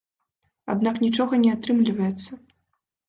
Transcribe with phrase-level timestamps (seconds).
[0.75, 2.31] Аднак нічога не атрымліваецца.